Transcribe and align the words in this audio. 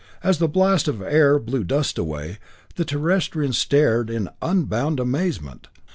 As 0.23 0.39
the 0.39 0.47
blast 0.47 0.87
of 0.87 0.99
air 0.99 1.37
blew 1.37 1.59
the 1.59 1.65
dust 1.65 1.99
away, 1.99 2.39
the 2.73 2.83
Terrestrians 2.83 3.55
stared 3.59 4.09
in 4.09 4.29
unbounded 4.41 4.99
amazement. 4.99 5.67